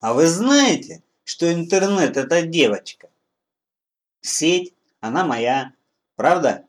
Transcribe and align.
А 0.00 0.14
вы 0.14 0.28
знаете, 0.28 1.02
что 1.24 1.52
интернет– 1.52 2.16
это 2.16 2.42
девочка? 2.42 3.10
Сеть, 4.20 4.72
она 5.00 5.24
моя, 5.24 5.72
правда? 6.14 6.66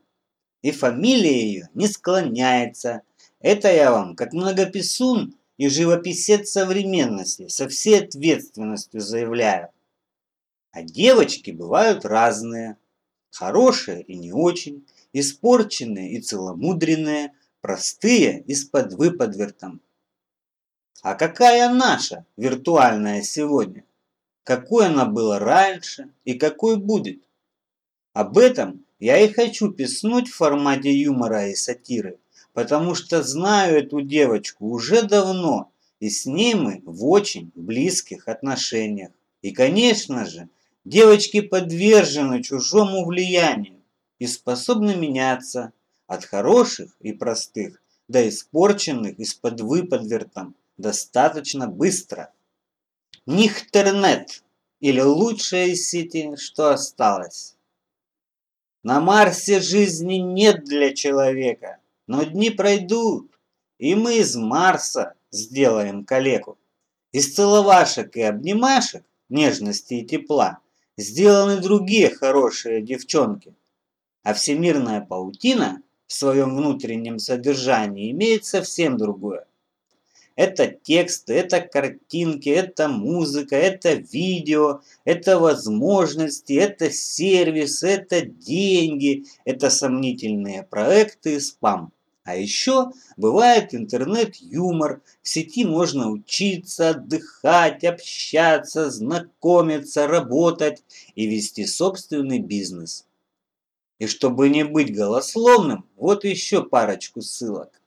И 0.63 0.71
фамилия 0.71 1.39
ее 1.39 1.69
не 1.75 1.87
склоняется. 1.87 3.03
Это 3.39 3.71
я 3.71 3.92
вам, 3.92 4.15
как 4.15 4.33
многописун 4.33 5.35
и 5.57 5.69
живописец 5.69 6.50
современности, 6.50 7.47
со 7.50 7.69
всей 7.69 8.04
ответственностью 8.04 9.00
заявляю. 9.00 9.70
А 10.71 10.82
девочки 10.82 11.52
бывают 11.52 12.05
разные. 12.05 12.77
Хорошие 13.30 14.02
и 14.02 14.16
не 14.16 14.34
очень, 14.34 14.88
испорченные 15.14 16.14
и 16.14 16.21
целомудренные, 16.21 17.34
простые 17.61 18.41
и 18.41 18.55
с 18.55 18.66
подвыподвертом. 18.66 19.82
А 21.02 21.16
какая 21.16 21.70
наша 21.70 22.25
виртуальная 22.36 23.21
сегодня? 23.21 23.86
Какой 24.43 24.88
она 24.88 25.05
была 25.05 25.39
раньше 25.39 26.10
и 26.25 26.33
какой 26.33 26.75
будет? 26.75 27.21
Об 28.11 28.37
этом 28.37 28.83
я 29.00 29.18
и 29.18 29.32
хочу 29.32 29.71
писнуть 29.71 30.28
в 30.28 30.36
формате 30.36 30.92
юмора 30.92 31.47
и 31.47 31.56
сатиры, 31.56 32.20
потому 32.52 32.96
что 32.96 33.23
знаю 33.23 33.78
эту 33.78 34.02
девочку 34.02 34.68
уже 34.68 35.04
давно, 35.04 35.72
и 36.02 36.09
с 36.09 36.26
ней 36.26 36.56
мы 36.56 36.82
в 36.84 37.06
очень 37.06 37.52
близких 37.56 38.28
отношениях. 38.28 39.12
И, 39.42 39.52
конечно 39.52 40.26
же, 40.26 40.50
девочки 40.84 41.40
подвержены 41.40 42.44
чужому 42.44 43.06
влиянию 43.06 43.80
и 44.18 44.28
способны 44.28 44.98
меняться 44.98 45.72
от 46.08 46.26
хороших 46.26 46.92
и 47.00 47.14
простых 47.14 47.81
до 48.09 48.28
испорченных 48.28 49.18
из-под 49.18 49.62
выподвертом 49.62 50.56
достаточно 50.80 51.68
быстро. 51.68 52.32
Нихтернет 53.26 54.44
или 54.80 55.02
лучшая 55.02 55.68
из 55.68 55.88
сети, 55.88 56.36
что 56.38 56.72
осталось. 56.72 57.56
На 58.81 59.02
Марсе 59.02 59.59
жизни 59.59 60.16
нет 60.16 60.64
для 60.64 60.95
человека, 60.95 61.80
но 62.08 62.23
дни 62.23 62.50
пройдут, 62.50 63.30
и 63.78 63.94
мы 63.94 64.20
из 64.20 64.36
Марса 64.36 65.16
сделаем 65.31 66.06
калеку. 66.06 66.58
Из 67.12 67.36
целовашек 67.36 68.16
и 68.16 68.22
обнимашек, 68.22 69.03
нежности 69.28 69.96
и 69.96 70.06
тепла, 70.06 70.59
сделаны 70.96 71.58
другие 71.58 72.09
хорошие 72.09 72.81
девчонки. 72.81 73.53
А 74.23 74.34
всемирная 74.34 75.02
паутина 75.02 75.81
в 76.08 76.14
своем 76.14 76.56
внутреннем 76.56 77.20
содержании 77.20 78.12
имеет 78.12 78.46
совсем 78.46 78.98
другое. 78.98 79.48
Это 80.40 80.68
тексты, 80.68 81.34
это 81.34 81.59
картинки, 81.59 82.48
это 82.48 82.88
музыка, 82.88 83.58
это 83.58 83.95
видео, 83.95 84.80
это 85.04 85.38
возможности, 85.38 86.54
это 86.54 86.90
сервис, 86.92 87.84
это 87.84 88.22
деньги, 88.22 89.26
это 89.44 89.70
сомнительные 89.70 90.64
проекты 90.64 91.42
спам. 91.42 91.92
А 92.23 92.38
еще 92.38 92.92
бывает 93.18 93.76
интернет-юмор, 93.76 95.02
в 95.22 95.28
сети 95.28 95.66
можно 95.66 96.09
учиться, 96.09 96.92
отдыхать, 96.92 97.84
общаться, 97.84 98.90
знакомиться, 98.90 100.08
работать 100.08 100.86
и 101.16 101.28
вести 101.28 101.66
собственный 101.66 102.40
бизнес. 102.40 103.06
И 103.98 104.08
чтобы 104.08 104.48
не 104.48 104.64
быть 104.64 104.96
голословным, 104.96 105.84
вот 105.98 106.24
еще 106.24 106.64
парочку 106.64 107.20
ссылок. 107.22 107.81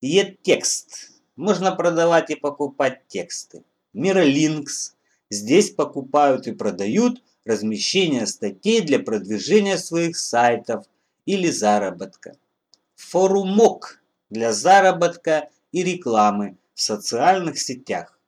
Е-текст 0.00 1.12
можно 1.36 1.74
продавать 1.74 2.30
и 2.30 2.34
покупать 2.34 3.06
тексты. 3.08 3.64
Миролинкс. 3.92 4.94
Здесь 5.30 5.70
покупают 5.70 6.46
и 6.46 6.52
продают 6.52 7.22
размещение 7.44 8.26
статей 8.26 8.80
для 8.80 8.98
продвижения 8.98 9.78
своих 9.78 10.16
сайтов 10.16 10.84
или 11.24 11.50
заработка. 11.50 12.36
Форумок 12.96 14.02
для 14.30 14.52
заработка 14.52 15.48
и 15.72 15.82
рекламы 15.82 16.56
в 16.74 16.80
социальных 16.80 17.58
сетях. 17.58 18.18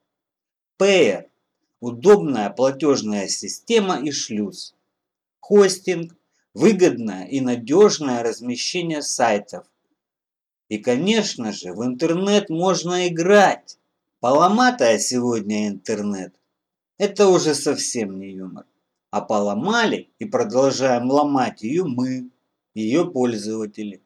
Payer– 0.78 1.26
удобная 1.80 2.50
платежная 2.50 3.28
система 3.28 4.00
и 4.00 4.10
шлюз. 4.10 4.74
Хостинг– 5.40 6.16
выгодное 6.54 7.26
и 7.26 7.40
надежное 7.40 8.22
размещение 8.22 9.02
сайтов 9.02 9.66
и, 10.68 10.78
конечно 10.78 11.52
же, 11.52 11.72
в 11.72 11.84
интернет 11.84 12.48
можно 12.50 13.08
играть. 13.08 13.78
Поломатая 14.20 14.98
сегодня 14.98 15.68
интернет– 15.68 16.34
это 16.98 17.28
уже 17.28 17.54
совсем 17.54 18.18
не 18.18 18.32
юмор. 18.32 18.64
А 19.10 19.20
поломали 19.20 20.10
и 20.18 20.24
продолжаем 20.24 21.10
ломать 21.10 21.62
ее 21.62 21.84
мы, 21.84 22.30
ее 22.74 23.08
пользователи. 23.10 24.02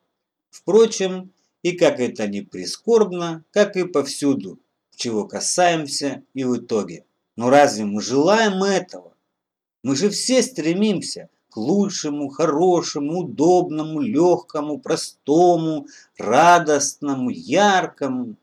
Впрочем, 0.51 1.33
и 1.63 1.73
как 1.73 2.01
это 2.01 2.27
не 2.27 2.43
прискорбно, 2.43 3.45
как 3.51 3.77
и 3.77 3.85
повсюду, 3.85 4.59
чего 4.95 5.27
касаемся 5.27 6.23
и 6.35 6.45
в 6.45 6.57
итоге. 6.59 7.05
Но 7.37 7.51
разве 7.51 7.85
мы 7.85 8.03
желаем 8.03 8.63
этого? 8.65 9.15
Мы 9.83 9.97
же 9.97 10.11
все 10.11 10.43
стремимся 10.43 11.31
к 11.51 11.57
лучшему, 11.57 12.29
хорошему, 12.29 13.21
удобному, 13.21 14.01
легкому, 14.01 14.79
простому, 14.79 15.87
радостному, 16.17 17.31
яркому. 17.31 18.37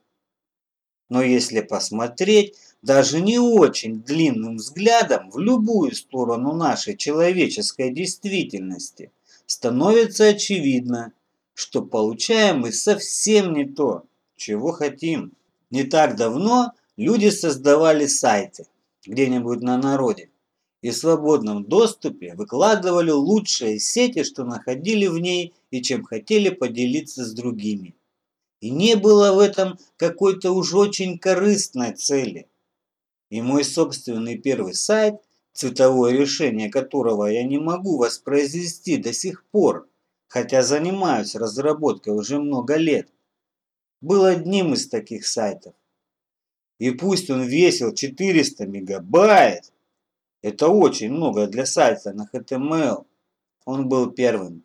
Но 1.10 1.22
если 1.22 1.62
посмотреть 1.62 2.56
даже 2.82 3.22
не 3.22 3.40
очень 3.40 4.02
длинным 4.02 4.58
взглядом 4.58 5.30
в 5.30 5.40
любую 5.40 5.96
сторону 5.96 6.54
нашей 6.54 6.98
человеческой 6.98 7.92
действительности, 7.92 9.12
становится 9.46 10.26
очевидно, 10.30 11.14
что 11.54 11.84
получаем 11.84 12.62
мы 12.62 12.72
совсем 12.72 13.54
не 13.54 13.66
то, 13.66 14.04
чего 14.36 14.72
хотим. 14.72 15.34
Не 15.70 15.84
так 15.84 16.16
давно 16.16 16.74
люди 16.98 17.30
создавали 17.30 18.08
сайты 18.08 18.66
где-нибудь 19.06 19.62
на 19.62 19.78
народе 19.78 20.30
и 20.85 20.91
свободном 20.91 21.63
доступе 21.63 22.35
выкладывали 22.35 23.09
лучшие 23.09 23.79
сети, 23.79 24.23
что 24.23 24.44
находили 24.44 25.07
в 25.07 25.18
ней 25.18 25.56
и 25.72 25.81
чем 25.81 26.03
хотели 26.03 26.50
поделиться 26.50 27.25
с 27.25 27.34
другими. 27.34 27.96
И 28.62 28.69
не 28.69 28.96
было 28.96 29.34
в 29.34 29.40
этом 29.40 29.79
какой-то 29.97 30.51
уж 30.51 30.75
очень 30.75 31.18
корыстной 31.18 31.94
цели. 31.94 32.47
И 33.31 33.41
мой 33.41 33.63
собственный 33.63 34.38
первый 34.38 34.75
сайт, 34.75 35.16
цветовое 35.53 36.13
решение 36.13 36.69
которого 36.69 37.25
я 37.25 37.44
не 37.44 37.57
могу 37.57 37.97
воспроизвести 37.97 38.97
до 38.97 39.12
сих 39.12 39.44
пор, 39.46 39.90
хотя 40.28 40.62
занимаюсь 40.62 41.34
разработкой 41.34 42.13
уже 42.13 42.38
много 42.38 42.75
лет, 42.75 43.09
был 44.02 44.23
одним 44.23 44.75
из 44.75 44.88
таких 44.88 45.25
сайтов. 45.25 45.73
И 46.78 46.91
пусть 46.91 47.31
он 47.31 47.41
весил 47.41 47.91
400 47.91 48.67
мегабайт, 48.67 49.72
это 50.46 50.68
очень 50.68 51.12
много 51.12 51.48
для 51.48 51.66
сайта 51.66 52.14
на 52.14 52.30
HTML. 52.32 53.08
Он 53.66 53.90
был 53.90 54.12
первым. 54.12 54.64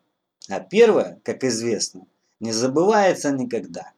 А 0.51 0.61
первое, 0.61 1.23
как 1.25 1.43
известно, 1.43 2.07
не 2.39 2.53
забывается 2.53 3.31
никогда. 3.31 3.95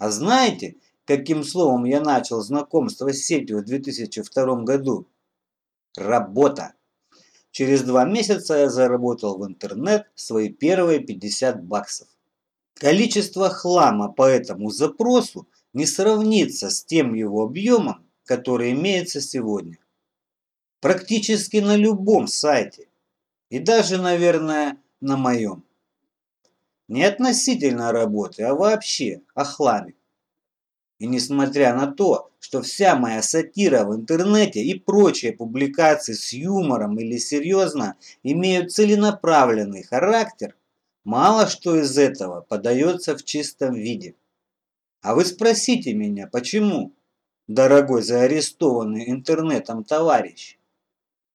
А 0.00 0.10
знаете, 0.10 0.74
каким 1.04 1.44
словом 1.44 1.84
я 1.84 2.00
начал 2.00 2.40
знакомство 2.40 3.12
с 3.12 3.18
сетью 3.18 3.58
в 3.60 3.64
2002 3.66 4.62
году? 4.62 5.06
Работа. 5.96 6.74
Через 7.52 7.82
два 7.82 8.04
месяца 8.04 8.56
я 8.56 8.68
заработал 8.68 9.38
в 9.38 9.46
интернет 9.46 10.06
свои 10.16 10.48
первые 10.48 10.98
50 10.98 11.62
баксов. 11.62 12.08
Количество 12.74 13.48
хлама 13.48 14.12
по 14.12 14.24
этому 14.24 14.70
запросу 14.70 15.46
не 15.72 15.86
сравнится 15.86 16.68
с 16.68 16.84
тем 16.84 17.14
его 17.14 17.44
объемом, 17.44 18.04
который 18.24 18.72
имеется 18.72 19.20
сегодня 19.20 19.78
практически 20.80 21.58
на 21.58 21.76
любом 21.76 22.26
сайте. 22.26 22.88
И 23.50 23.58
даже, 23.58 23.98
наверное, 23.98 24.78
на 25.00 25.16
моем. 25.16 25.64
Не 26.88 27.04
относительно 27.04 27.92
работы, 27.92 28.44
а 28.44 28.54
вообще 28.54 29.22
о 29.34 29.44
хламе. 29.44 29.94
И 30.98 31.06
несмотря 31.06 31.74
на 31.74 31.88
то, 31.88 32.30
что 32.38 32.62
вся 32.62 32.96
моя 32.96 33.22
сатира 33.22 33.84
в 33.84 33.94
интернете 33.94 34.62
и 34.62 34.78
прочие 34.78 35.32
публикации 35.32 36.14
с 36.14 36.32
юмором 36.32 36.98
или 36.98 37.18
серьезно 37.18 37.96
имеют 38.22 38.72
целенаправленный 38.72 39.82
характер, 39.82 40.54
мало 41.04 41.48
что 41.48 41.76
из 41.76 41.98
этого 41.98 42.40
подается 42.40 43.16
в 43.16 43.24
чистом 43.24 43.74
виде. 43.74 44.14
А 45.02 45.14
вы 45.14 45.24
спросите 45.24 45.92
меня, 45.92 46.28
почему, 46.28 46.92
дорогой 47.46 48.02
заарестованный 48.02 49.10
интернетом 49.10 49.84
товарищ? 49.84 50.56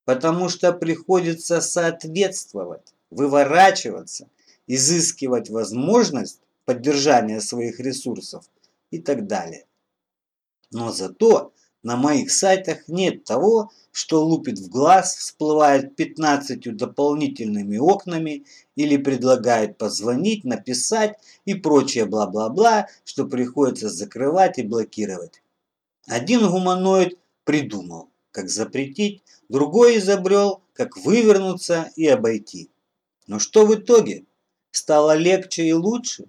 Потому 0.05 0.49
что 0.49 0.73
приходится 0.73 1.61
соответствовать, 1.61 2.93
выворачиваться, 3.09 4.29
изыскивать 4.67 5.49
возможность 5.49 6.39
поддержания 6.65 7.41
своих 7.41 7.79
ресурсов 7.79 8.45
и 8.91 8.99
так 8.99 9.27
далее. 9.27 9.65
Но 10.71 10.91
зато 10.91 11.53
На 11.83 11.95
моих 11.97 12.31
сайтах 12.31 12.87
нет 12.87 13.23
того, 13.23 13.71
что 13.91 14.23
лупит 14.23 14.59
в 14.59 14.69
глаз, 14.69 15.15
всплывает 15.15 15.95
15 15.95 16.75
дополнительными 16.77 17.77
окнами 17.77 18.45
или 18.75 18.97
предлагает 18.97 19.79
позвонить, 19.79 20.43
написать 20.43 21.17
и 21.45 21.55
прочее 21.55 22.05
бла-бла-бла, 22.05 22.87
что 23.03 23.25
приходится 23.25 23.89
закрывать 23.89 24.59
и 24.59 24.63
блокировать. 24.63 25.41
Один 26.05 26.47
гуманоид 26.47 27.17
придумал, 27.45 28.10
как 28.31 28.49
запретить, 28.49 29.23
другой 29.49 29.97
изобрел, 29.97 30.61
как 30.73 30.97
вывернуться 30.97 31.91
и 31.95 32.07
обойти. 32.07 32.69
Но 33.27 33.39
что 33.39 33.65
в 33.65 33.75
итоге? 33.75 34.25
Стало 34.71 35.15
легче 35.15 35.65
и 35.67 35.73
лучше? 35.73 36.25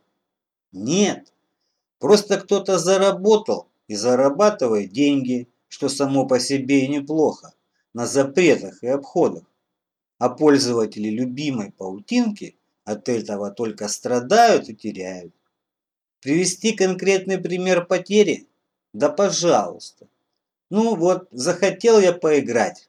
Нет. 0.72 1.32
Просто 1.99 2.40
кто-то 2.40 2.78
заработал 2.78 3.69
и 3.87 3.94
зарабатывает 3.94 4.90
деньги, 4.93 5.49
что 5.69 5.88
само 5.88 6.26
по 6.26 6.40
себе 6.40 6.84
и 6.84 6.88
неплохо, 6.88 7.54
на 7.94 8.06
запретах 8.06 8.82
и 8.82 8.88
обходах. 8.88 9.44
А 10.19 10.28
пользователи 10.28 11.08
любимой 11.08 11.72
паутинки 11.72 12.56
от 12.84 13.08
этого 13.08 13.50
только 13.50 13.88
страдают 13.88 14.69
и 14.69 14.75
теряют. 14.75 15.32
Привести 16.20 16.72
конкретный 16.72 17.38
пример 17.38 17.87
потери? 17.87 18.46
Да 18.93 19.08
пожалуйста. 19.08 20.06
Ну 20.75 20.97
вот, 20.97 21.29
захотел 21.33 22.01
я 22.01 22.15
поиграть. 22.15 22.89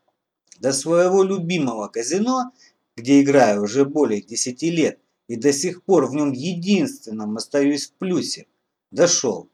До 0.58 0.72
своего 0.72 1.22
любимого 1.22 1.90
казино, 1.90 2.54
где 2.96 3.22
играю 3.22 3.64
уже 3.64 3.84
более 3.84 4.22
10 4.22 4.62
лет, 4.62 5.00
и 5.28 5.36
до 5.36 5.52
сих 5.52 5.84
пор 5.84 6.06
в 6.06 6.16
нем 6.16 6.32
единственном 6.32 7.36
остаюсь 7.36 7.88
в 7.88 7.94
плюсе, 7.96 8.48
дошел. 8.90 9.50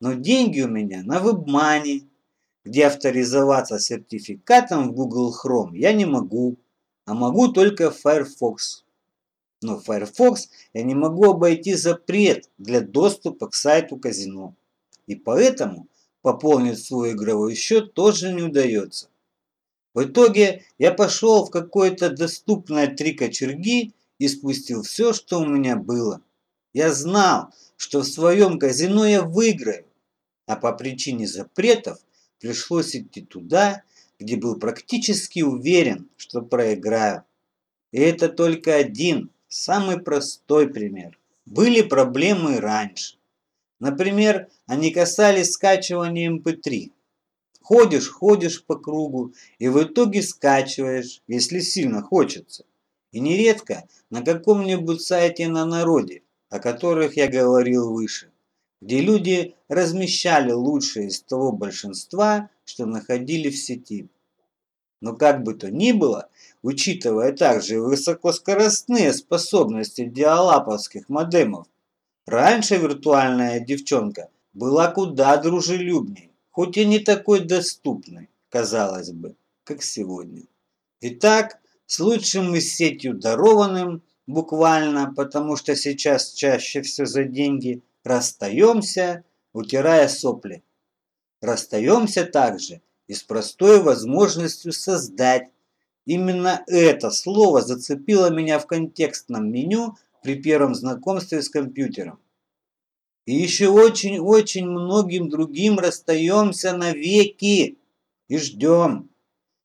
Но 0.00 0.14
деньги 0.14 0.62
у 0.62 0.68
меня 0.68 1.02
на 1.02 1.18
WebMoney, 1.18 2.08
где 2.64 2.86
авторизоваться 2.86 3.78
сертификатом 3.78 4.88
в 4.88 4.92
Google 4.94 5.34
Chrome 5.34 5.76
я 5.76 5.92
не 5.92 6.06
могу, 6.06 6.56
а 7.04 7.12
могу 7.12 7.48
только 7.48 7.90
Firefox. 7.90 8.86
Но 9.60 9.76
в 9.76 9.84
Firefox 9.84 10.48
я 10.72 10.82
не 10.82 10.94
могу 10.94 11.32
обойти 11.32 11.74
запрет 11.74 12.48
для 12.56 12.80
доступа 12.80 13.48
к 13.48 13.54
сайту 13.54 13.98
казино. 13.98 14.54
И 15.06 15.14
поэтому 15.14 15.88
пополнить 16.24 16.82
свой 16.82 17.12
игровой 17.12 17.54
счет 17.54 17.92
тоже 17.92 18.32
не 18.32 18.40
удается. 18.40 19.10
В 19.92 20.04
итоге 20.04 20.64
я 20.78 20.90
пошел 20.90 21.44
в 21.44 21.50
какое-то 21.50 22.08
доступное 22.08 22.86
три 22.86 23.12
кочерги 23.12 23.92
и 24.18 24.28
спустил 24.28 24.82
все, 24.82 25.12
что 25.12 25.40
у 25.40 25.46
меня 25.46 25.76
было. 25.76 26.22
Я 26.72 26.94
знал, 26.94 27.50
что 27.76 28.00
в 28.00 28.06
своем 28.06 28.58
казино 28.58 29.04
я 29.04 29.20
выиграю, 29.20 29.84
а 30.46 30.56
по 30.56 30.72
причине 30.72 31.26
запретов 31.26 31.98
пришлось 32.40 32.96
идти 32.96 33.20
туда, 33.20 33.82
где 34.18 34.36
был 34.36 34.58
практически 34.58 35.40
уверен, 35.40 36.08
что 36.16 36.40
проиграю. 36.40 37.24
И 37.92 38.00
это 38.00 38.30
только 38.30 38.74
один, 38.74 39.30
самый 39.48 40.00
простой 40.00 40.72
пример. 40.72 41.18
Были 41.44 41.82
проблемы 41.82 42.60
раньше. 42.60 43.18
Например, 43.80 44.48
они 44.66 44.90
касались 44.90 45.52
скачивания 45.52 46.30
MP3. 46.30 46.84
Эм 46.86 46.92
ходишь, 47.60 48.10
ходишь 48.10 48.64
по 48.64 48.76
кругу 48.76 49.32
и 49.58 49.68
в 49.68 49.82
итоге 49.82 50.22
скачиваешь, 50.22 51.22
если 51.26 51.60
сильно 51.60 52.02
хочется. 52.02 52.64
И 53.12 53.20
нередко 53.20 53.88
на 54.10 54.22
каком-нибудь 54.22 55.00
сайте 55.00 55.48
на 55.48 55.64
народе, 55.64 56.22
о 56.50 56.58
которых 56.58 57.16
я 57.16 57.28
говорил 57.28 57.92
выше 57.92 58.30
где 58.84 59.00
люди 59.00 59.54
размещали 59.68 60.52
лучшее 60.52 61.08
из 61.08 61.22
того 61.22 61.52
большинства, 61.52 62.50
что 62.66 62.84
находили 62.84 63.48
в 63.48 63.56
сети. 63.56 64.10
Но 65.00 65.16
как 65.16 65.42
бы 65.42 65.54
то 65.54 65.70
ни 65.70 65.92
было, 65.92 66.28
учитывая 66.62 67.32
также 67.32 67.80
высокоскоростные 67.80 69.14
способности 69.14 70.04
диалаповских 70.04 71.08
модемов, 71.08 71.66
раньше 72.26 72.76
виртуальная 72.76 73.60
девчонка 73.60 74.28
была 74.52 74.90
куда 74.90 75.36
дружелюбнее, 75.36 76.30
хоть 76.50 76.76
и 76.76 76.84
не 76.84 76.98
такой 76.98 77.40
доступной, 77.40 78.28
казалось 78.48 79.10
бы, 79.10 79.36
как 79.64 79.82
сегодня. 79.82 80.42
Итак, 81.00 81.58
с 81.86 82.00
лучшим 82.00 82.54
из 82.54 82.74
сетью 82.74 83.14
дарованным, 83.14 84.02
буквально, 84.26 85.12
потому 85.14 85.56
что 85.56 85.76
сейчас 85.76 86.32
чаще 86.32 86.82
все 86.82 87.06
за 87.06 87.24
деньги– 87.24 87.82
расстаемся, 88.04 89.24
утирая 89.52 90.08
сопли. 90.08 90.62
Расстаемся 91.40 92.24
также 92.24 92.82
и 93.08 93.14
с 93.14 93.22
простой 93.22 93.82
возможностью 93.82 94.72
создать. 94.72 95.48
Именно 96.06 96.62
это 96.66 97.10
слово 97.10 97.62
зацепило 97.62 98.30
меня 98.30 98.58
в 98.58 98.66
контекстном 98.66 99.50
меню 99.50 99.96
при 100.24 100.36
первом 100.36 100.74
знакомстве 100.74 101.42
с 101.42 101.50
компьютером. 101.50 102.18
И 103.26 103.34
еще 103.34 103.68
очень-очень 103.68 104.66
многим 104.66 105.28
другим 105.28 105.78
расстаемся 105.78 106.74
навеки 106.74 107.76
и 108.28 108.38
ждем, 108.38 109.10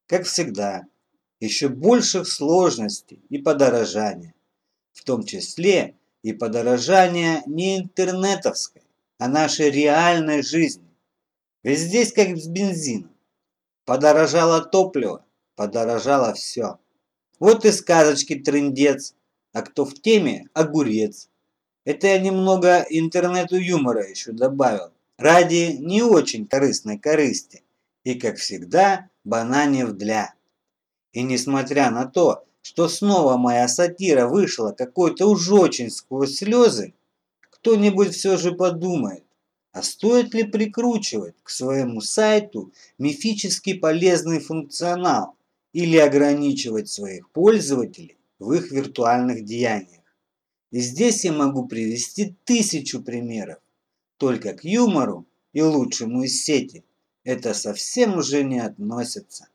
как 0.05 0.25
всегда, 0.25 0.85
еще 1.39 1.69
больших 1.69 2.27
сложностей 2.27 3.21
и 3.29 3.37
подорожания, 3.37 4.33
в 4.91 5.05
том 5.05 5.23
числе 5.23 5.95
и 6.23 6.33
подорожание 6.33 7.41
не 7.45 7.77
интернетовской, 7.77 8.81
а 9.17 9.29
нашей 9.29 9.71
реальной 9.71 10.43
жизни. 10.43 10.93
Ведь 11.63 11.79
здесь 11.79 12.11
как 12.11 12.35
с 12.37 12.47
бензином. 12.47 13.11
Подорожало 13.85 14.61
топливо, 14.65 15.25
подорожало 15.55 16.33
все. 16.33 16.79
Вот 17.39 17.63
и 17.63 17.71
сказочки 17.71 18.35
трындец, 18.35 19.15
а 19.53 19.61
кто 19.61 19.85
в 19.85 19.93
теме– 19.93 20.47
огурец. 20.53 21.29
Это 21.85 22.07
я 22.07 22.19
немного 22.19 22.85
интернету 22.89 23.57
юмора 23.57 24.07
еще 24.07 24.31
добавил, 24.31 24.91
ради 25.17 25.77
не 25.79 26.03
очень 26.03 26.45
корыстной 26.45 26.99
корысти. 26.99 27.63
И, 28.03 28.15
как 28.15 28.37
всегда, 28.37 29.09
бананев 29.23 29.93
для. 29.93 30.33
И 31.11 31.23
несмотря 31.23 31.89
на 31.89 32.05
то, 32.05 32.45
что 32.61 32.87
снова 32.87 33.37
моя 33.37 33.67
сатира 33.67 34.27
вышла 34.27 34.71
какой-то 34.71 35.27
уж 35.27 35.49
очень 35.49 35.89
сквозь 35.89 36.37
слезы, 36.37 36.93
кто-нибудь 37.49 38.13
все 38.13 38.37
же 38.37 38.51
подумает, 38.51 39.23
а 39.71 39.81
стоит 39.81 40.33
ли 40.33 40.43
прикручивать 40.43 41.35
к 41.43 41.49
своему 41.49 42.01
сайту 42.01 42.71
мифически 42.97 43.73
полезный 43.73 44.39
функционал 44.39 45.35
или 45.73 45.97
ограничивать 45.97 46.89
своих 46.89 47.29
пользователей 47.31 48.18
в 48.39 48.53
их 48.53 48.71
виртуальных 48.71 49.43
деяниях. 49.43 50.03
И 50.71 50.79
здесь 50.79 51.25
я 51.25 51.33
могу 51.33 51.67
привести 51.67 52.35
тысячу 52.45 53.03
примеров. 53.03 53.59
Только 54.17 54.53
к 54.53 54.63
юмору 54.63 55.27
и 55.53 55.61
лучшему 55.61 56.23
из 56.23 56.43
сети 56.43 56.83
это 57.23 57.53
совсем 57.53 58.17
уже 58.17 58.43
не 58.43 58.59
относится. 58.59 59.49